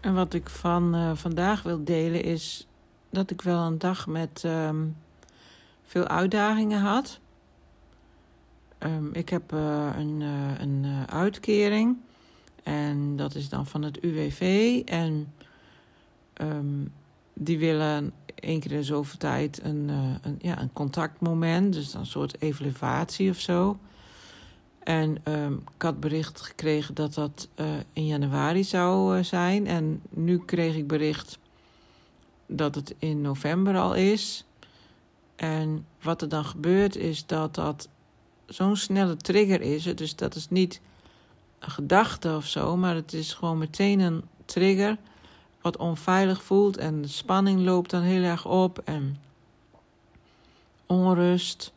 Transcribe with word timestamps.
En 0.00 0.14
wat 0.14 0.34
ik 0.34 0.48
van 0.48 0.94
uh, 0.94 1.10
vandaag 1.14 1.62
wil 1.62 1.84
delen 1.84 2.22
is 2.22 2.66
dat 3.10 3.30
ik 3.30 3.42
wel 3.42 3.60
een 3.60 3.78
dag 3.78 4.06
met 4.06 4.42
um, 4.46 4.96
veel 5.82 6.06
uitdagingen 6.06 6.80
had. 6.80 7.20
Um, 8.78 9.10
ik 9.12 9.28
heb 9.28 9.52
uh, 9.52 9.88
een, 9.96 10.20
uh, 10.20 10.58
een 10.58 10.86
uitkering 11.10 11.96
en 12.62 13.16
dat 13.16 13.34
is 13.34 13.48
dan 13.48 13.66
van 13.66 13.82
het 13.82 14.00
UWV. 14.00 14.82
En 14.84 15.32
um, 16.40 16.92
die 17.32 17.58
willen 17.58 18.12
één 18.34 18.60
keer 18.60 18.72
in 18.72 18.84
zoveel 18.84 19.18
tijd 19.18 19.64
een, 19.64 19.88
een, 20.22 20.38
ja, 20.38 20.60
een 20.60 20.72
contactmoment, 20.72 21.72
dus 21.72 21.94
een 21.94 22.06
soort 22.06 22.40
evaluatie 22.42 23.30
of 23.30 23.38
zo. 23.38 23.78
En 24.80 25.18
um, 25.24 25.62
ik 25.76 25.82
had 25.82 26.00
bericht 26.00 26.40
gekregen 26.40 26.94
dat 26.94 27.14
dat 27.14 27.48
uh, 27.56 27.66
in 27.92 28.06
januari 28.06 28.64
zou 28.64 29.16
uh, 29.18 29.24
zijn. 29.24 29.66
En 29.66 30.02
nu 30.10 30.38
kreeg 30.38 30.76
ik 30.76 30.86
bericht 30.86 31.38
dat 32.46 32.74
het 32.74 32.94
in 32.98 33.20
november 33.20 33.76
al 33.76 33.94
is. 33.94 34.44
En 35.36 35.86
wat 36.02 36.22
er 36.22 36.28
dan 36.28 36.44
gebeurt 36.44 36.96
is 36.96 37.26
dat 37.26 37.54
dat 37.54 37.88
zo'n 38.46 38.76
snelle 38.76 39.16
trigger 39.16 39.60
is. 39.60 39.82
Dus 39.82 40.16
dat 40.16 40.34
is 40.34 40.48
niet 40.48 40.80
een 41.58 41.70
gedachte 41.70 42.36
of 42.36 42.46
zo, 42.46 42.76
maar 42.76 42.94
het 42.94 43.12
is 43.12 43.32
gewoon 43.32 43.58
meteen 43.58 44.00
een 44.00 44.22
trigger 44.44 44.96
wat 45.60 45.76
onveilig 45.76 46.42
voelt. 46.42 46.76
En 46.76 47.02
de 47.02 47.08
spanning 47.08 47.60
loopt 47.60 47.90
dan 47.90 48.02
heel 48.02 48.22
erg 48.22 48.46
op 48.46 48.78
en 48.78 49.18
onrust. 50.86 51.72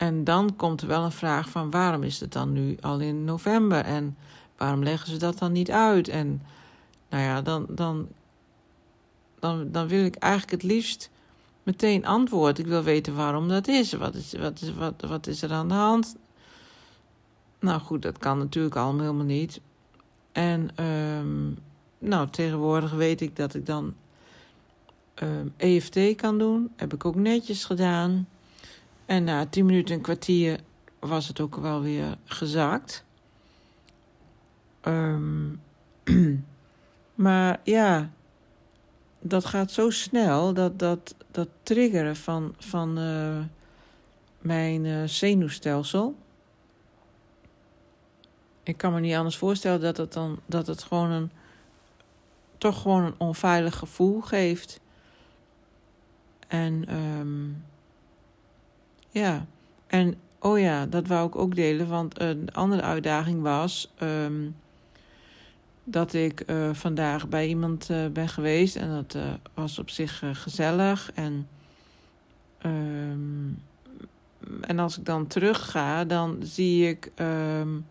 En 0.00 0.24
dan 0.24 0.56
komt 0.56 0.80
er 0.80 0.88
wel 0.88 1.04
een 1.04 1.12
vraag 1.12 1.48
van 1.48 1.70
waarom 1.70 2.02
is 2.02 2.20
het 2.20 2.32
dan 2.32 2.52
nu 2.52 2.76
al 2.80 3.00
in 3.00 3.24
november 3.24 3.84
en 3.84 4.16
waarom 4.56 4.82
leggen 4.82 5.10
ze 5.10 5.16
dat 5.16 5.38
dan 5.38 5.52
niet 5.52 5.70
uit? 5.70 6.08
En 6.08 6.42
nou 7.08 7.22
ja, 7.22 7.42
dan, 7.42 7.66
dan, 7.68 8.08
dan, 9.38 9.72
dan 9.72 9.88
wil 9.88 10.04
ik 10.04 10.14
eigenlijk 10.14 10.62
het 10.62 10.72
liefst 10.72 11.10
meteen 11.62 12.06
antwoord. 12.06 12.58
Ik 12.58 12.66
wil 12.66 12.82
weten 12.82 13.14
waarom 13.14 13.48
dat 13.48 13.68
is. 13.68 13.92
Wat 13.92 14.14
is, 14.14 14.32
wat 14.32 14.60
is, 14.60 14.74
wat, 14.74 14.94
wat 15.08 15.26
is 15.26 15.42
er 15.42 15.52
aan 15.52 15.68
de 15.68 15.74
hand? 15.74 16.16
Nou 17.58 17.80
goed, 17.80 18.02
dat 18.02 18.18
kan 18.18 18.38
natuurlijk 18.38 18.76
allemaal 18.76 19.00
helemaal 19.00 19.24
niet. 19.24 19.60
En 20.32 20.84
um, 20.84 21.58
nou, 21.98 22.28
tegenwoordig 22.28 22.92
weet 22.92 23.20
ik 23.20 23.36
dat 23.36 23.54
ik 23.54 23.66
dan 23.66 23.94
EFT 25.56 26.16
kan 26.16 26.38
doen. 26.38 26.70
Heb 26.76 26.94
ik 26.94 27.04
ook 27.04 27.14
netjes 27.14 27.64
gedaan. 27.64 28.28
En 29.10 29.24
na 29.24 29.46
tien 29.46 29.66
minuten, 29.66 29.94
een 29.94 30.00
kwartier 30.00 30.60
was 30.98 31.28
het 31.28 31.40
ook 31.40 31.56
wel 31.56 31.80
weer 31.82 32.18
gezakt. 32.24 33.04
Um, 34.84 35.62
maar 37.14 37.60
ja, 37.64 38.10
dat 39.20 39.44
gaat 39.44 39.70
zo 39.70 39.90
snel, 39.90 40.54
dat, 40.54 40.78
dat, 40.78 41.14
dat 41.30 41.48
triggeren 41.62 42.16
van, 42.16 42.54
van 42.58 42.98
uh, 42.98 43.38
mijn 44.38 44.84
uh, 44.84 45.04
zenuwstelsel. 45.04 46.14
Ik 48.62 48.76
kan 48.76 48.92
me 48.92 49.00
niet 49.00 49.14
anders 49.14 49.36
voorstellen 49.36 49.80
dat 49.80 49.96
het 49.96 50.12
dan 50.12 50.40
dat 50.46 50.66
het 50.66 50.82
gewoon 50.82 51.10
een 51.10 51.30
toch 52.58 52.82
gewoon 52.82 53.02
een 53.02 53.14
onveilig 53.16 53.76
gevoel 53.76 54.20
geeft. 54.20 54.80
En 56.48 56.94
um, 56.96 57.64
ja, 59.10 59.46
en 59.86 60.14
oh 60.38 60.58
ja, 60.58 60.86
dat 60.86 61.06
wou 61.06 61.26
ik 61.26 61.36
ook 61.36 61.54
delen, 61.54 61.88
want 61.88 62.20
een 62.20 62.52
andere 62.52 62.82
uitdaging 62.82 63.42
was 63.42 63.92
um, 64.02 64.56
dat 65.84 66.12
ik 66.12 66.42
uh, 66.46 66.74
vandaag 66.74 67.28
bij 67.28 67.48
iemand 67.48 67.88
uh, 67.90 68.06
ben 68.06 68.28
geweest 68.28 68.76
en 68.76 68.88
dat 68.88 69.16
was 69.54 69.78
op 69.78 69.90
zich 69.90 70.22
gezellig. 70.32 71.12
En, 71.14 71.48
um, 72.66 73.62
en 74.60 74.78
als 74.78 74.98
ik 74.98 75.04
dan 75.04 75.26
terug 75.26 75.70
ga, 75.70 76.04
dan 76.04 76.38
zie 76.42 76.88
ik 76.88 77.12
um, 77.16 77.86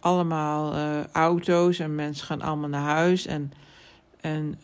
allemaal 0.00 0.74
auto's 1.12 1.78
en 1.78 1.94
mensen 1.94 2.26
gaan 2.26 2.42
allemaal 2.42 2.68
naar 2.68 2.90
huis. 2.90 3.26
En, 3.26 3.52
en 4.20 4.58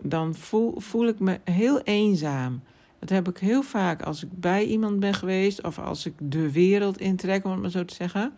dan 0.00 0.34
voel, 0.34 0.80
voel 0.80 1.06
ik 1.06 1.18
me 1.18 1.40
heel 1.44 1.80
eenzaam. 1.80 2.62
Dat 3.02 3.10
heb 3.10 3.28
ik 3.28 3.38
heel 3.38 3.62
vaak 3.62 4.02
als 4.02 4.24
ik 4.24 4.28
bij 4.32 4.64
iemand 4.64 5.00
ben 5.00 5.14
geweest 5.14 5.62
of 5.62 5.78
als 5.78 6.06
ik 6.06 6.14
de 6.18 6.52
wereld 6.52 6.98
intrek, 6.98 7.44
om 7.44 7.50
het 7.50 7.60
maar 7.60 7.70
zo 7.70 7.84
te 7.84 7.94
zeggen. 7.94 8.32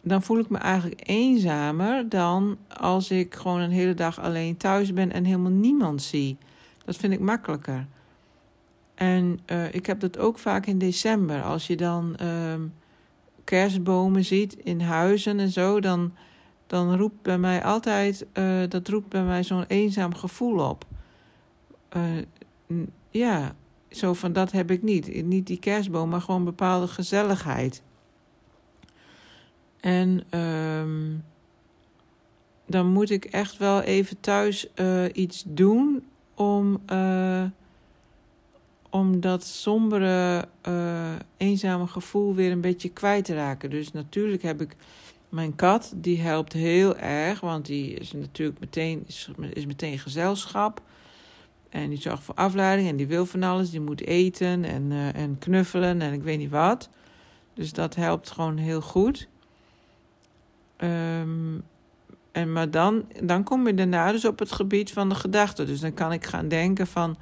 Dan 0.00 0.22
voel 0.22 0.38
ik 0.38 0.48
me 0.48 0.58
eigenlijk 0.58 1.00
eenzamer 1.04 2.08
dan 2.08 2.58
als 2.68 3.10
ik 3.10 3.34
gewoon 3.34 3.60
een 3.60 3.70
hele 3.70 3.94
dag 3.94 4.20
alleen 4.20 4.56
thuis 4.56 4.92
ben 4.92 5.12
en 5.12 5.24
helemaal 5.24 5.50
niemand 5.50 6.02
zie. 6.02 6.36
Dat 6.84 6.96
vind 6.96 7.12
ik 7.12 7.20
makkelijker. 7.20 7.86
En 8.94 9.38
uh, 9.46 9.74
ik 9.74 9.86
heb 9.86 10.00
dat 10.00 10.18
ook 10.18 10.38
vaak 10.38 10.66
in 10.66 10.78
december. 10.78 11.42
Als 11.42 11.66
je 11.66 11.76
dan 11.76 12.16
uh, 12.22 12.54
kerstbomen 13.44 14.24
ziet 14.24 14.54
in 14.54 14.80
huizen 14.80 15.40
en 15.40 15.50
zo, 15.50 15.80
dan, 15.80 16.12
dan 16.66 16.96
roept 16.96 17.22
bij 17.22 17.38
mij 17.38 17.64
altijd, 17.64 18.26
uh, 18.34 18.62
dat 18.68 18.88
roept 18.88 19.08
bij 19.08 19.24
mij 19.24 19.42
zo'n 19.42 19.64
eenzaam 19.66 20.14
gevoel 20.14 20.68
op. 20.68 20.84
Ja, 23.18 23.54
zo 23.90 24.12
van 24.12 24.32
dat 24.32 24.52
heb 24.52 24.70
ik 24.70 24.82
niet. 24.82 25.24
Niet 25.24 25.46
die 25.46 25.58
kerstboom, 25.58 26.08
maar 26.08 26.20
gewoon 26.20 26.44
bepaalde 26.44 26.86
gezelligheid. 26.86 27.82
En 29.80 30.38
um, 30.40 31.24
dan 32.66 32.86
moet 32.86 33.10
ik 33.10 33.24
echt 33.24 33.56
wel 33.56 33.80
even 33.80 34.20
thuis 34.20 34.66
uh, 34.74 35.04
iets 35.12 35.44
doen 35.46 36.04
om, 36.34 36.80
uh, 36.92 37.44
om 38.90 39.20
dat 39.20 39.44
sombere, 39.44 40.48
uh, 40.68 41.12
eenzame 41.36 41.86
gevoel 41.86 42.34
weer 42.34 42.50
een 42.50 42.60
beetje 42.60 42.88
kwijt 42.88 43.24
te 43.24 43.34
raken. 43.34 43.70
Dus 43.70 43.92
natuurlijk 43.92 44.42
heb 44.42 44.60
ik 44.60 44.76
mijn 45.28 45.54
kat, 45.54 45.92
die 45.96 46.20
helpt 46.20 46.52
heel 46.52 46.96
erg, 46.96 47.40
want 47.40 47.66
die 47.66 47.94
is 47.94 48.12
natuurlijk 48.12 48.60
meteen, 48.60 49.04
is, 49.06 49.30
is 49.52 49.66
meteen 49.66 49.98
gezelschap. 49.98 50.82
En 51.74 51.88
die 51.88 52.00
zorgt 52.00 52.22
voor 52.22 52.34
afleiding 52.34 52.88
en 52.88 52.96
die 52.96 53.06
wil 53.06 53.26
van 53.26 53.42
alles. 53.42 53.70
Die 53.70 53.80
moet 53.80 54.06
eten 54.06 54.64
en, 54.64 54.90
uh, 54.90 55.14
en 55.14 55.38
knuffelen 55.38 56.00
en 56.00 56.12
ik 56.12 56.22
weet 56.22 56.38
niet 56.38 56.50
wat. 56.50 56.88
Dus 57.54 57.72
dat 57.72 57.94
helpt 57.94 58.30
gewoon 58.30 58.56
heel 58.56 58.80
goed. 58.80 59.28
Um, 60.78 61.62
en 62.32 62.52
maar 62.52 62.70
dan, 62.70 63.04
dan 63.22 63.42
kom 63.42 63.66
je 63.66 63.74
daarna 63.74 64.12
dus 64.12 64.24
op 64.24 64.38
het 64.38 64.52
gebied 64.52 64.92
van 64.92 65.08
de 65.08 65.14
gedachten. 65.14 65.66
Dus 65.66 65.80
dan 65.80 65.94
kan 65.94 66.12
ik 66.12 66.24
gaan 66.24 66.48
denken 66.48 66.86
van... 66.86 67.16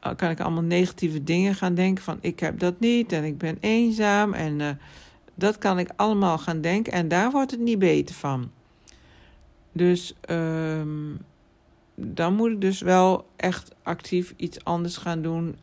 Eh, 0.00 0.14
kan 0.16 0.30
ik 0.30 0.40
allemaal 0.40 0.62
negatieve 0.62 1.22
dingen 1.22 1.54
gaan 1.54 1.74
denken 1.74 2.04
van... 2.04 2.18
ik 2.20 2.40
heb 2.40 2.58
dat 2.58 2.80
niet 2.80 3.12
en 3.12 3.24
ik 3.24 3.38
ben 3.38 3.56
eenzaam. 3.60 4.32
En 4.32 4.60
uh, 4.60 4.68
dat 5.34 5.58
kan 5.58 5.78
ik 5.78 5.90
allemaal 5.96 6.38
gaan 6.38 6.60
denken. 6.60 6.92
En 6.92 7.08
daar 7.08 7.30
wordt 7.30 7.50
het 7.50 7.60
niet 7.60 7.78
beter 7.78 8.14
van. 8.14 8.50
Dus... 9.72 10.14
Um, 10.30 11.18
dan 11.94 12.34
moet 12.34 12.50
ik 12.50 12.60
dus 12.60 12.80
wel 12.80 13.26
echt 13.36 13.74
actief 13.82 14.34
iets 14.36 14.64
anders 14.64 14.96
gaan 14.96 15.22
doen. 15.22 15.56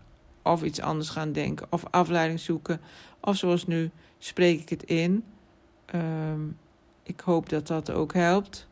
Of 0.44 0.64
iets 0.64 0.82
anders 0.82 1.10
gaan 1.10 1.32
denken. 1.32 1.68
Of 1.70 1.84
afleiding 1.90 2.40
zoeken. 2.40 2.82
Of 3.20 3.36
zoals 3.36 3.68
nu 3.68 3.90
spreek 4.18 4.62
ik 4.62 4.70
het 4.70 4.84
in. 4.84 5.24
Um, 5.96 6.58
ik 7.04 7.20
hoop 7.20 7.50
dat 7.50 7.68
dat 7.68 7.92
ook 7.92 8.14
helpt. 8.14 8.68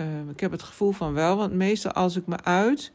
Um, 0.00 0.30
ik 0.30 0.40
heb 0.40 0.50
het 0.50 0.62
gevoel 0.62 0.92
van 0.92 1.12
wel. 1.12 1.36
Want 1.36 1.52
meestal 1.52 1.92
als 1.92 2.16
ik 2.16 2.26
me 2.26 2.42
uit. 2.42 2.92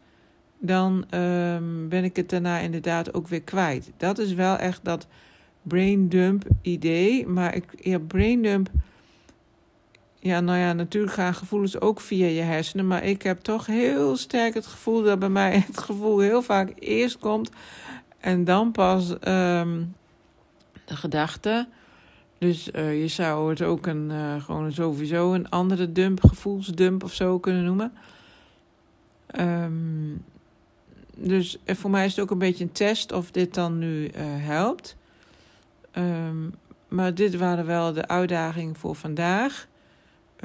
Dan 0.59 1.05
um, 1.19 1.89
ben 1.89 2.03
ik 2.03 2.15
het 2.15 2.29
daarna 2.29 2.59
inderdaad 2.59 3.13
ook 3.13 3.27
weer 3.27 3.41
kwijt. 3.41 3.91
Dat 3.97 4.17
is 4.17 4.33
wel 4.33 4.57
echt 4.57 4.79
dat 4.83 5.07
brain 5.61 6.09
dump 6.09 6.45
idee. 6.61 7.27
Maar 7.27 7.55
ik, 7.55 7.65
ja, 7.75 7.99
brain 7.99 8.41
dump 8.41 8.69
ja, 10.25 10.39
nou 10.39 10.59
ja, 10.59 10.73
natuurlijk 10.73 11.13
gaan 11.13 11.33
gevoelens 11.33 11.79
ook 11.79 11.99
via 11.99 12.25
je 12.25 12.41
hersenen. 12.41 12.87
Maar 12.87 13.03
ik 13.03 13.21
heb 13.21 13.39
toch 13.39 13.65
heel 13.65 14.17
sterk 14.17 14.53
het 14.53 14.65
gevoel 14.65 15.03
dat 15.03 15.19
bij 15.19 15.29
mij 15.29 15.63
het 15.67 15.77
gevoel 15.77 16.19
heel 16.19 16.41
vaak 16.41 16.73
eerst 16.79 17.17
komt. 17.17 17.49
En 18.19 18.43
dan 18.43 18.71
pas 18.71 19.09
um, 19.09 19.95
de 20.85 20.95
gedachte. 20.95 21.67
Dus 22.37 22.69
uh, 22.71 23.01
je 23.01 23.07
zou 23.07 23.49
het 23.49 23.61
ook 23.61 23.87
een, 23.87 24.09
uh, 24.11 24.43
gewoon 24.43 24.73
sowieso 24.73 25.33
een 25.33 25.49
andere 25.49 25.91
dump, 25.91 26.23
gevoelsdump 26.23 27.03
of 27.03 27.13
zo 27.13 27.39
kunnen 27.39 27.63
noemen. 27.63 27.93
Um, 29.39 30.23
dus 31.15 31.57
voor 31.65 31.89
mij 31.89 32.05
is 32.05 32.11
het 32.15 32.23
ook 32.23 32.31
een 32.31 32.37
beetje 32.37 32.63
een 32.63 32.71
test 32.71 33.11
of 33.11 33.31
dit 33.31 33.53
dan 33.53 33.77
nu 33.77 34.03
uh, 34.03 34.11
helpt. 34.25 34.95
Um, 35.97 36.53
maar 36.87 37.13
dit 37.13 37.35
waren 37.35 37.65
wel 37.65 37.93
de 37.93 38.07
uitdagingen 38.07 38.75
voor 38.75 38.95
vandaag. 38.95 39.67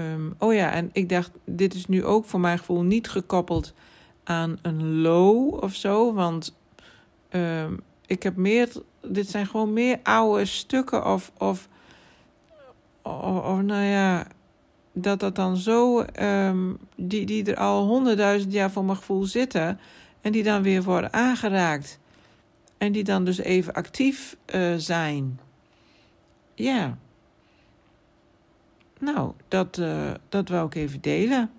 Um, 0.01 0.35
oh 0.39 0.55
ja, 0.55 0.71
en 0.71 0.91
ik 0.93 1.09
dacht, 1.09 1.31
dit 1.45 1.75
is 1.75 1.87
nu 1.87 2.05
ook 2.05 2.25
voor 2.25 2.41
mijn 2.41 2.59
gevoel 2.59 2.83
niet 2.83 3.09
gekoppeld 3.09 3.73
aan 4.25 4.59
een 4.63 5.01
low 5.01 5.63
of 5.63 5.75
zo. 5.75 6.15
Want 6.15 6.57
um, 7.31 7.81
ik 8.07 8.23
heb 8.23 8.37
meer, 8.37 8.69
dit 9.03 9.29
zijn 9.29 9.47
gewoon 9.47 9.73
meer 9.73 9.99
oude 10.03 10.45
stukken 10.45 11.07
of, 11.07 11.33
of, 11.39 11.69
of, 13.03 13.63
nou 13.63 13.85
ja, 13.85 14.27
dat 14.93 15.21
dat 15.21 15.35
dan 15.35 15.57
zo, 15.57 16.05
um, 16.23 16.79
die, 16.97 17.27
die 17.27 17.45
er 17.45 17.57
al 17.57 17.87
honderdduizend 17.87 18.53
jaar 18.53 18.71
voor 18.71 18.85
mijn 18.85 18.97
gevoel 18.97 19.25
zitten, 19.25 19.81
en 20.21 20.33
die 20.33 20.43
dan 20.43 20.63
weer 20.63 20.83
worden 20.83 21.13
aangeraakt. 21.13 21.99
En 22.79 22.93
die 22.93 23.05
dan 23.05 23.25
dus 23.25 23.39
even 23.39 23.73
actief 23.73 24.37
uh, 24.55 24.75
zijn. 24.77 25.41
Ja. 26.55 26.99
Nou, 29.01 29.33
dat, 29.49 29.79
uh, 29.79 30.11
dat 30.29 30.49
wou 30.49 30.67
ik 30.67 30.75
even 30.75 31.01
delen. 31.01 31.51